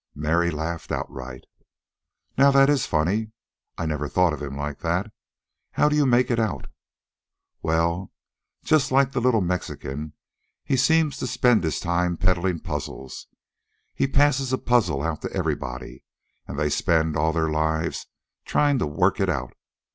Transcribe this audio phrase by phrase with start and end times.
[0.15, 1.43] Mary laughed outright.
[2.35, 3.33] "Now that IS funny.
[3.77, 5.11] I never thought of him like that.
[5.73, 6.65] How do you make it out?"
[7.61, 8.11] "Well,
[8.63, 10.13] just like the little Mexican,
[10.65, 13.27] he seems to spend his time peddling puzzles.
[13.93, 16.03] He passes a puzzle out to everybody,
[16.47, 18.07] and they spend all their lives
[18.43, 19.53] tryin' to work it out.